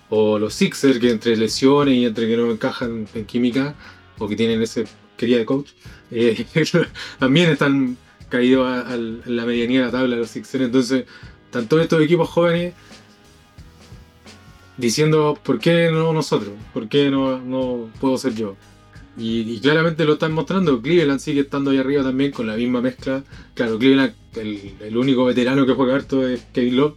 [0.10, 3.74] O los Sixers que entre lesiones y entre que no encajan en química
[4.20, 4.86] o que tienen ese
[5.18, 5.72] quería de coach,
[6.12, 6.46] eh,
[7.20, 7.98] también están
[8.30, 10.64] caídos a- al- en la medianía de la tabla los Sixers.
[10.66, 11.06] Entonces,
[11.46, 12.74] están todos estos equipos jóvenes
[14.78, 16.54] diciendo, ¿por qué no nosotros?
[16.74, 18.56] ¿Por qué no, no puedo ser yo?
[19.18, 20.82] Y, claramente lo están mostrando.
[20.82, 23.24] Cleveland sigue estando ahí arriba también con la misma mezcla.
[23.54, 26.96] Claro, Cleveland, el, único veterano que juega harto es Kevin Love,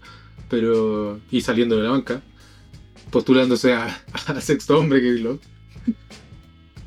[0.48, 2.22] pero y saliendo de la banca,
[3.10, 4.02] postulándose a,
[4.40, 5.40] sexto hombre Kevin Love.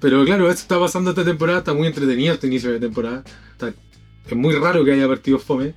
[0.01, 3.23] Pero claro, esto está pasando esta temporada, está muy entretenido este inicio de temporada.
[4.27, 5.75] Es muy raro que haya partidos fome.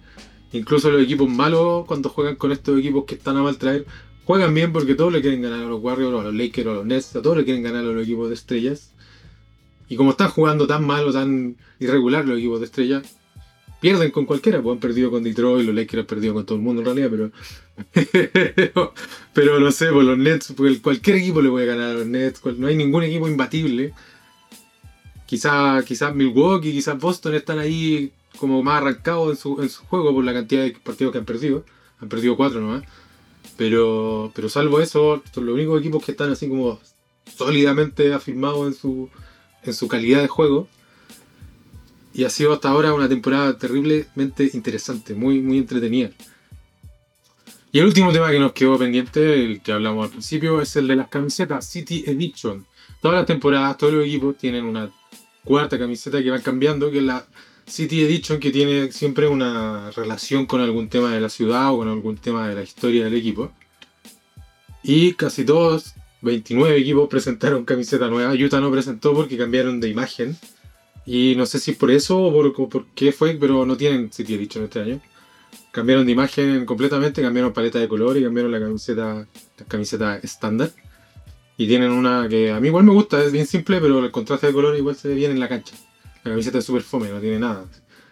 [0.53, 3.87] Incluso los equipos malos, cuando juegan con estos equipos que están a mal traer,
[4.25, 6.87] juegan bien porque todos le quieren ganar a los Warriors, a los Lakers, a los
[6.87, 8.94] Nets, a todos le quieren ganar a los equipos de estrellas.
[9.89, 13.03] Y como están jugando tan mal o tan irregular los equipos de estrellas,
[13.81, 14.63] pierden con cualquiera.
[14.63, 17.11] Pues han perdido con Detroit, los Lakers han perdido con todo el mundo en realidad,
[17.11, 18.83] pero.
[19.35, 22.41] pero no sé, pues los Nets, pues cualquier equipo le puede ganar a los Nets,
[22.57, 23.93] no hay ningún equipo imbatible.
[25.27, 30.15] Quizás quizás Milwaukee, quizás Boston están ahí como más arrancados en su, en su juego
[30.15, 31.65] por la cantidad de partidos que han perdido.
[32.01, 32.85] Han perdido cuatro nomás.
[33.59, 36.81] Pero, pero salvo eso, son los únicos equipos que están así como
[37.37, 39.11] sólidamente afirmados en su,
[39.65, 40.69] en su calidad de juego.
[42.13, 46.11] Y ha sido hasta ahora una temporada terriblemente interesante, muy, muy entretenida.
[47.73, 50.87] Y el último tema que nos quedó pendiente, el que hablamos al principio, es el
[50.87, 52.65] de las camisetas City Edition.
[53.03, 54.93] Todas las temporadas, todos los equipos tienen una
[55.45, 57.27] cuarta camiseta que van cambiando, que es la
[57.67, 61.89] City Edition, que tiene siempre una relación con algún tema de la ciudad o con
[61.89, 63.51] algún tema de la historia del equipo.
[64.85, 68.33] Y casi todos, 29 equipos presentaron camiseta nueva.
[68.33, 70.37] Utah no presentó porque cambiaron de imagen.
[71.07, 74.65] Y no sé si por eso o por, qué fue, pero no tienen City Edition
[74.65, 75.01] este año.
[75.71, 79.27] Cambiaron de imagen completamente, cambiaron paleta de color y cambiaron la camiseta,
[79.59, 80.73] la camiseta estándar.
[81.57, 84.49] Y tienen una que a mí igual me gusta, es bien simple, pero el contraste
[84.49, 85.77] de color igual se ve bien en la cancha.
[86.25, 87.67] La camiseta es súper fome, no tiene nada.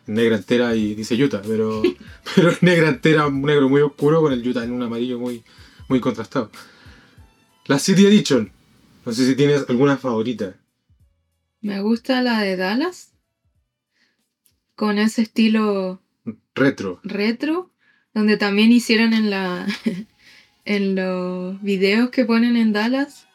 [0.07, 1.83] Negra entera y dice Utah, pero,
[2.37, 5.43] pero negra entera, un negro muy oscuro con el Utah en un amarillo muy,
[5.89, 6.51] muy contrastado.
[7.67, 8.51] La City Edition.
[9.05, 10.55] No sé si tienes alguna favorita.
[11.61, 13.13] Me gusta la de Dallas.
[14.75, 16.01] Con ese estilo
[16.55, 17.01] Retro.
[17.05, 17.71] retro.
[18.15, 19.67] Donde también hicieron en la.
[20.65, 23.27] en los videos que ponen en Dallas.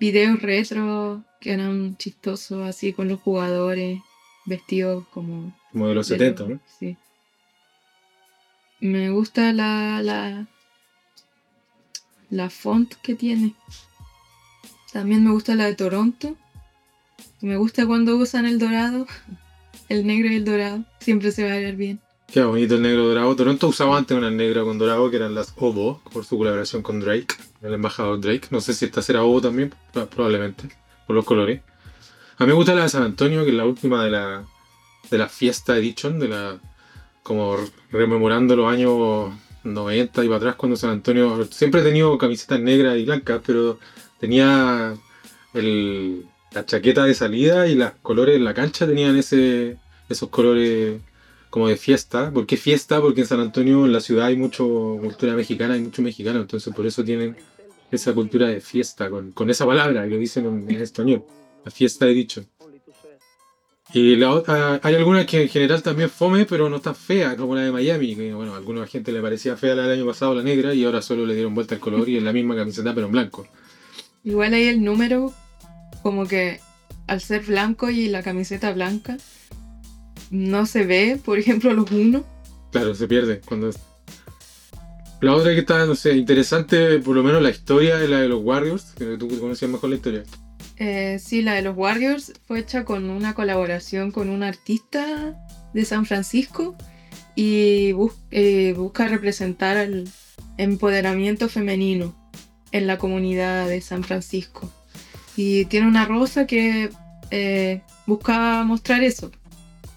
[0.00, 4.00] Videos retro que eran chistosos así con los jugadores.
[4.46, 5.56] Vestidos como.
[5.72, 6.60] Como de los de 70, los- ¿no?
[6.78, 6.96] Sí.
[8.80, 10.00] Me gusta la.
[10.02, 10.46] la.
[12.34, 13.54] La font que tiene.
[14.92, 16.36] También me gusta la de Toronto.
[17.40, 19.06] Me gusta cuando usan el dorado.
[19.88, 20.82] El negro y el dorado.
[20.98, 22.00] Siempre se va a ver bien.
[22.32, 23.36] Qué bonito el negro dorado.
[23.36, 27.00] Toronto usaba antes una negra con dorado que eran las Obo, por su colaboración con
[27.00, 28.48] Drake, el embajador Drake.
[28.50, 30.70] No sé si esta será Obo también, pro- probablemente,
[31.06, 31.60] por los colores.
[32.38, 34.44] A mí me gusta la de San Antonio, que es la última de la,
[35.10, 36.58] de la Fiesta Edition, de la
[37.22, 37.56] como
[37.90, 42.96] rememorando los años 90 y para atrás cuando San Antonio siempre he tenido camisetas negras
[42.98, 43.78] y blancas, pero
[44.20, 44.94] tenía
[45.54, 51.00] el, la chaqueta de salida y los colores en la cancha tenían ese, esos colores
[51.50, 52.30] como de fiesta.
[52.30, 53.00] ¿Por qué fiesta?
[53.00, 56.74] Porque en San Antonio, en la ciudad, hay mucho cultura mexicana, hay mucho mexicano, entonces
[56.74, 57.36] por eso tienen
[57.90, 61.24] esa cultura de fiesta, con, con esa palabra que dicen en, en español,
[61.64, 62.44] la fiesta de dicho.
[63.92, 67.54] Y la otra, hay algunas que en general también fome, pero no tan fea, como
[67.54, 70.34] la de Miami, que bueno, a alguna gente le parecía fea la del año pasado,
[70.34, 72.94] la negra, y ahora solo le dieron vuelta el color y es la misma camiseta,
[72.94, 73.46] pero en blanco.
[74.24, 75.32] Igual ahí el número,
[76.02, 76.60] como que
[77.06, 79.18] al ser blanco y la camiseta blanca,
[80.30, 82.24] no se ve, por ejemplo, los uno.
[82.72, 83.70] Claro, se pierde cuando...
[85.20, 88.28] La otra que está, no sé, interesante, por lo menos la historia es la de
[88.28, 90.24] los Warriors, que tú conocías mejor la historia.
[90.76, 95.36] Eh, sí, la de los Warriors fue hecha con una colaboración con un artista
[95.72, 96.76] de San Francisco
[97.36, 97.94] y
[98.30, 100.08] eh, busca representar el
[100.58, 102.14] empoderamiento femenino
[102.72, 104.70] en la comunidad de San Francisco.
[105.36, 106.90] Y tiene una rosa que
[107.30, 109.30] eh, busca mostrar eso.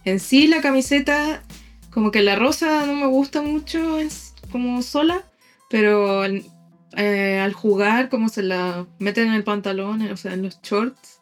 [0.05, 1.43] En sí la camiseta,
[1.91, 5.23] como que la rosa no me gusta mucho en s- como sola,
[5.69, 6.23] pero
[6.97, 11.21] eh, al jugar, como se la meten en el pantalón, o sea, en los shorts,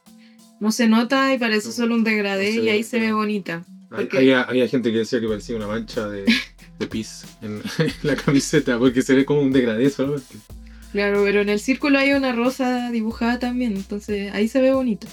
[0.59, 3.63] no se nota y parece solo un degradé no y ahí se ve bonita.
[3.89, 6.25] Porque- Había, había gente que decía que parecía una mancha de,
[6.79, 10.35] de pis en, en la camiseta, porque se ve como un degradé solamente.
[10.91, 15.07] Claro, pero en el círculo hay una rosa dibujada también, entonces ahí se ve bonito.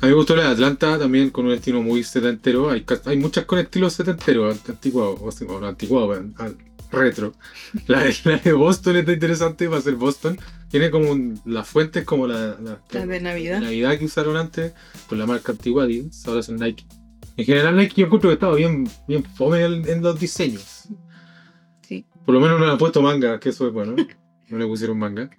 [0.00, 2.70] A mí me gustó la de Atlanta también con un estilo muy setentero.
[2.70, 5.66] Hay, hay muchas con estilo setentero, anticuado, o sea, bueno,
[6.90, 7.34] retro.
[7.86, 10.38] La de, la de Boston está interesante, va a ser Boston.
[10.70, 13.60] Tiene como un- las fuentes como la, la- La de Navidad.
[13.60, 14.72] Navidad que usaron antes
[15.08, 16.84] con la marca antigua Adidas, ahora son Nike.
[17.36, 20.88] En general Nike yo encuentro que estaba bien, bien fome en, en los diseños.
[21.86, 22.04] Sí.
[22.26, 23.94] Por lo menos no le han puesto manga, que eso es bueno.
[24.48, 25.30] No le pusieron manga.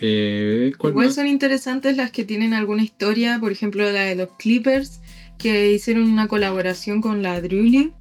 [0.00, 1.14] Eh, ¿cuál Igual más?
[1.16, 5.00] son interesantes las que tienen alguna historia, por ejemplo la de los Clippers,
[5.38, 7.92] que hicieron una colaboración con la Drew League,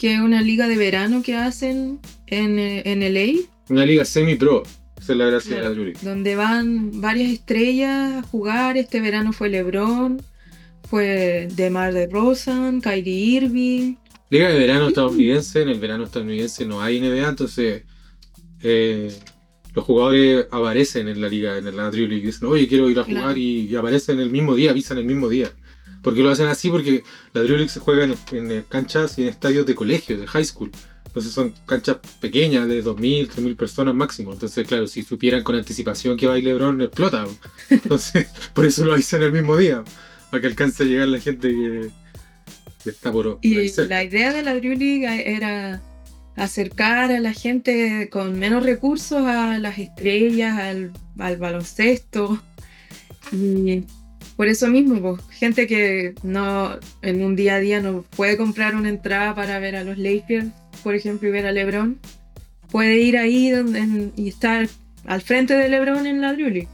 [0.00, 4.62] que es una liga de verano que hacen en, eh, en LA, Una liga semi-pro.
[4.98, 5.70] Esa es la gracia Claro.
[5.70, 5.92] de la Yuri.
[6.00, 8.78] donde van varias estrellas a jugar.
[8.78, 10.22] Este verano fue LeBron,
[10.88, 13.96] fue DeMar DeRozan, Kyrie Irving.
[14.30, 15.60] Liga de verano estadounidense.
[15.60, 17.82] En el verano estadounidense no hay NBA, entonces
[18.62, 19.12] eh,
[19.74, 22.24] los jugadores aparecen en la liga, en la Drew League.
[22.26, 23.36] Dicen, oye, quiero ir a jugar Claro.
[23.38, 25.50] y, y aparecen el mismo día, avisan el mismo día.
[26.02, 26.70] ¿Por qué lo hacen así?
[26.70, 30.18] Porque la Drew League se juega en, en, eh, canchas y en estadios de colegio,
[30.18, 30.70] de high school.
[31.06, 34.32] Entonces son canchas pequeñas de 2.000, 3.000 personas máximo.
[34.32, 37.26] Entonces, claro, si supieran con anticipación que va a ir LeBron, explota.
[37.68, 39.82] Entonces, por eso lo avisan el mismo día.
[40.30, 41.90] Para que alcance a llegar la gente que,
[42.84, 43.96] que está por Y cerca.
[43.96, 45.82] la idea de la Drew League era
[46.36, 52.40] acercar a la gente con menos recursos a las estrellas, al, al baloncesto.
[53.32, 53.84] Y
[54.40, 58.74] por eso mismo, pues, gente que no en un día a día no puede comprar
[58.74, 60.46] una entrada para ver a los Lakers,
[60.82, 61.98] por ejemplo, y ver a LeBron,
[62.70, 64.66] puede ir ahí donde, en- y estar
[65.04, 66.48] al frente de LeBron en la Drew.
[66.54, 66.66] Yo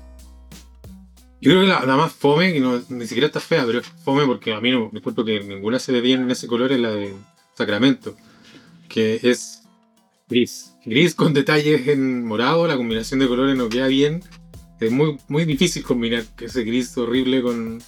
[1.41, 4.25] creo que la, la más fome, que no, ni siquiera está fea, pero es fome
[4.27, 6.79] porque a mí no me encuentro que ninguna se ve bien en ese color, es
[6.79, 7.15] la de
[7.55, 8.17] Sacramento,
[8.89, 9.65] que es
[10.29, 10.73] gris.
[10.85, 14.23] Gris con detalles en morado, la combinación de colores no queda bien.
[14.81, 17.79] Es muy, muy difícil combinar ese gris horrible con,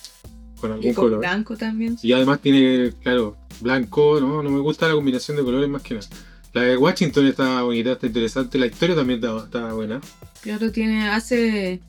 [0.60, 1.18] con Y algún con color.
[1.20, 1.96] blanco también.
[2.02, 4.42] Y además tiene, claro, blanco, ¿no?
[4.42, 6.06] No me gusta la combinación de colores más que nada.
[6.54, 10.00] La de Washington está bonita, está interesante, la historia también está, está buena.
[10.40, 11.80] Claro, tiene, hace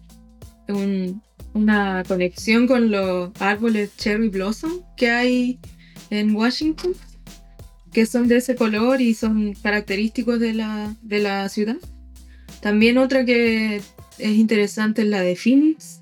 [0.68, 1.22] un-
[1.54, 5.60] una conexión con los árboles cherry blossom que hay
[6.10, 6.92] en Washington,
[7.94, 11.78] que son de ese color y son característicos de la, de la ciudad.
[12.62, 13.82] También otra que
[14.20, 16.02] es interesante es la de Phoenix,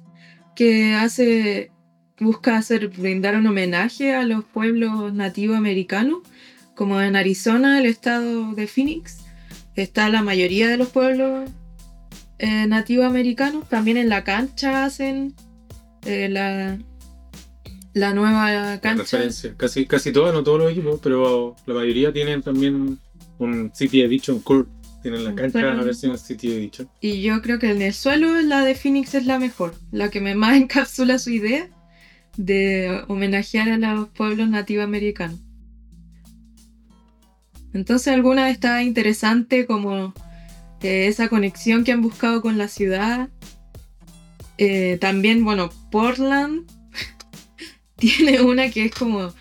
[0.55, 1.71] que hace,
[2.19, 6.19] busca hacer, brindar un homenaje a los pueblos nativos americanos,
[6.75, 9.19] como en Arizona, el estado de Phoenix,
[9.75, 11.49] está la mayoría de los pueblos
[12.39, 13.67] eh, nativos americanos.
[13.69, 15.33] También en la cancha hacen
[16.05, 16.77] eh, la,
[17.93, 19.03] la nueva La cancha.
[19.03, 19.55] referencia.
[19.57, 22.99] Casi, casi todas, no todos los equipos, pero la mayoría tienen también
[23.39, 24.69] un City Edition Court.
[25.01, 25.73] Tienen la cancha suelo.
[25.75, 26.89] la versión City Edition.
[27.01, 30.19] Y yo creo que en el suelo la de Phoenix es la mejor, la que
[30.21, 31.67] me más encapsula su idea
[32.35, 35.39] de homenajear a los pueblos nativos americanos.
[37.73, 40.13] Entonces alguna está interesante como
[40.81, 43.29] eh, esa conexión que han buscado con la ciudad.
[44.57, 46.65] Eh, también, bueno, Portland
[47.97, 49.31] tiene una que es como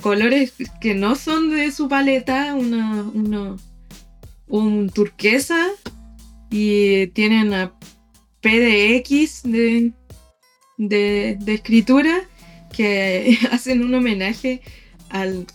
[0.00, 3.56] colores que no son de su paleta, una, uno-
[4.52, 5.68] un turquesa
[6.50, 7.72] y tienen una
[8.42, 9.92] PDX de,
[10.76, 12.20] de, de escritura
[12.70, 14.60] que hacen un homenaje
[15.08, 15.46] al,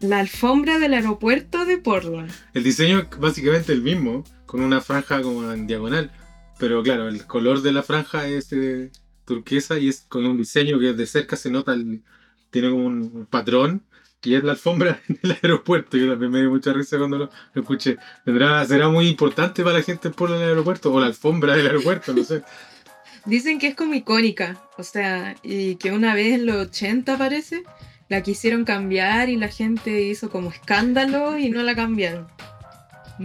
[0.00, 2.30] la alfombra del aeropuerto de Portland.
[2.54, 6.10] El diseño es básicamente el mismo, con una franja como en diagonal.
[6.58, 8.90] Pero claro, el color de la franja es eh,
[9.26, 12.02] turquesa y es con un diseño que de cerca se nota, el-
[12.50, 13.82] tiene como un patrón.
[14.22, 15.96] Y es la alfombra del aeropuerto.
[15.96, 17.96] Yo también me dio mucha risa cuando lo, lo escuché.
[18.24, 20.92] ¿Tendrá, ¿Será muy importante para la gente por el aeropuerto?
[20.92, 22.42] O la alfombra del aeropuerto, no sé.
[23.26, 27.64] Dicen que es como icónica, o sea, y que una vez en los 80 parece,
[28.08, 32.28] la quisieron cambiar y la gente hizo como escándalo y no la cambiaron.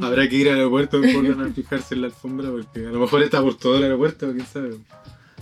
[0.01, 3.21] Habrá que ir al aeropuerto Portland a fijarse en la alfombra porque a lo mejor
[3.21, 4.77] está por todo el aeropuerto, quién sabe.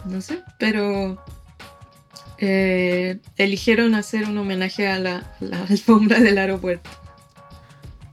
[0.06, 1.24] No sé, pero
[2.39, 5.35] eh, eligieron hacer un homenaje a la,
[5.69, 6.89] alfombra del aeropuerto.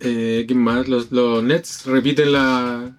[0.00, 0.88] Eh, ¿Quién más?
[0.88, 1.10] Los,
[1.42, 2.94] Nets repiten la,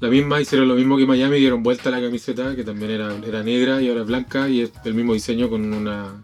[0.00, 3.14] la misma, hicieron lo mismo que Miami, dieron vuelta a la camiseta, que también era,
[3.26, 6.20] era negra y ahora es blanca, y es el mismo diseño con una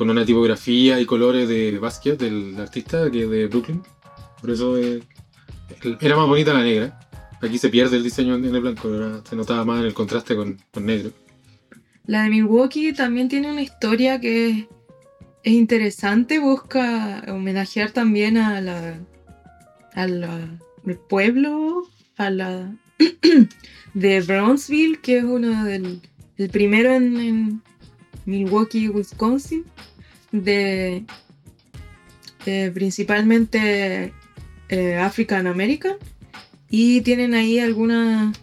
[0.00, 3.82] con una tipografía y colores de Basquiat, del artista que es de Brooklyn.
[4.40, 5.02] Por eso eh,
[6.00, 6.98] era más bonita la negra.
[7.42, 8.88] Aquí se pierde el diseño en el blanco,
[9.28, 11.10] se notaba más en el contraste con, con negro.
[12.10, 14.56] La de Milwaukee también tiene una historia que es,
[15.44, 18.98] es interesante, busca homenajear también a la,
[19.94, 20.58] al
[21.08, 21.86] pueblo,
[23.94, 26.00] de Brownsville, que es uno del
[26.36, 27.62] el primero en, en
[28.26, 29.64] Milwaukee, Wisconsin,
[30.32, 31.04] de
[32.44, 34.12] eh, principalmente
[34.68, 35.94] eh, African American,
[36.68, 38.36] y tienen ahí algunas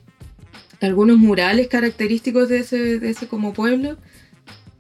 [0.82, 3.97] algunos murales característicos de ese, de ese como pueblo.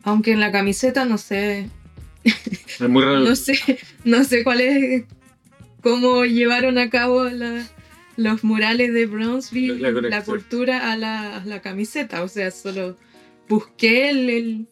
[0.03, 1.69] Aunque en la camiseta no sé,
[2.23, 3.19] Es muy raro.
[3.21, 5.03] no sé, no sé cuál es,
[5.81, 7.65] cómo llevaron a cabo la-
[8.15, 9.79] los murales de Brownsville,
[10.09, 12.23] La cultura a la, a la camiseta.
[12.23, 12.97] O sea, solo
[13.47, 14.67] busqué el- el-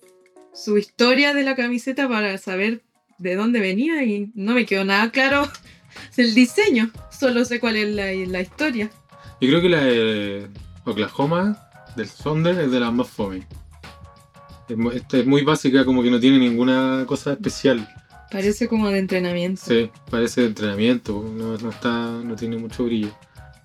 [0.53, 2.81] su historia de la camiseta para saber
[3.17, 5.49] de dónde venía y no me quedó nada claro
[6.17, 6.91] el diseño.
[7.11, 8.89] Solo sé cuál es la, la historia.
[9.41, 10.47] Yo creo que la de
[10.85, 11.57] Oklahoma,
[11.95, 13.47] del Thunder, es de las más fome.
[14.93, 17.87] Esta es muy básica, como que no tiene ninguna cosa especial.
[18.31, 19.61] Parece como de entrenamiento.
[19.65, 23.09] Sí, parece de entrenamiento, no, no está, no tiene mucho brillo.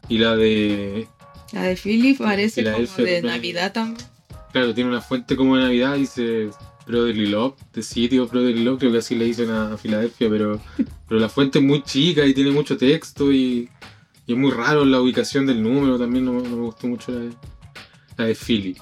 [0.09, 1.09] Y la de,
[1.53, 3.23] La de Philly parece como de.
[3.23, 4.07] Navidad también.
[4.53, 6.51] claro, tiene una fuente como de Navidad, dice
[6.87, 10.61] Brotherly Love, City of Brotherly Love, creo que así le dicen a, a Filadelfia, pero,
[11.09, 13.69] pero la fuente es muy chica y tiene mucho texto y,
[14.31, 17.33] y es muy raro la ubicación del número, también no, me gustó mucho la de,
[18.17, 18.77] la de Philly.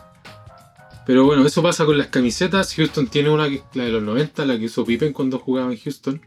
[1.06, 2.74] Pero bueno, eso pasa con las camisetas.
[2.74, 6.20] Houston tiene una, la de los 90, la que usó Pippen cuando jugaba en Houston.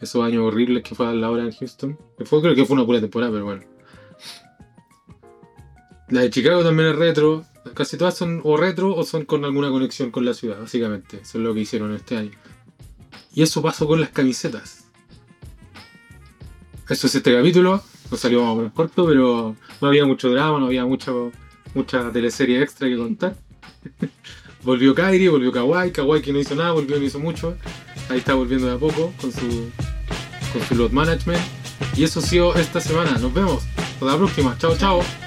[0.00, 1.96] Esos años horribles que fue a la hora en Houston.
[2.24, 3.62] Fue, creo que fue una pura temporada, pero bueno.
[6.08, 7.44] La de Chicago también es retro.
[7.72, 11.20] Casi todas son o retro o son con alguna conexión con la ciudad, básicamente.
[11.22, 12.32] Eso es lo que hicieron este año.
[13.32, 14.88] Y eso pasó con las camisetas.
[16.88, 17.80] Eso es este capítulo.
[18.10, 21.32] Nos salió más o menos corto, pero no había mucho drama, no había mucho,
[21.74, 23.36] mucha teleserie extra que contar.
[24.62, 27.56] volvió Kairi, volvió Kawhi, Kawhi que no hizo nada, volvió no hizo mucho.
[28.08, 29.70] Ahí está volviendo de a poco con su,
[30.52, 31.42] con su load management.
[31.96, 33.18] Y eso ha sido esta semana.
[33.18, 33.64] Nos vemos.
[33.76, 34.56] Hasta la próxima.
[34.58, 35.25] Chao, chao.